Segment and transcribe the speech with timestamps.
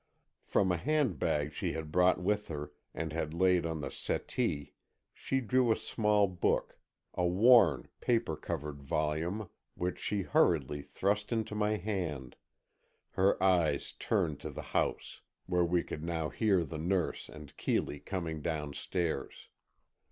[0.47, 4.73] From a handbag she had brought with her and had laid on the settee
[5.13, 6.79] she drew a small book,
[7.13, 12.35] a worn, paper covered volume, which she hurriedly thrust into my hand,
[13.11, 17.99] her eyes turned to the house, where we could now hear the nurse and Keeley
[17.99, 19.49] coming downstairs.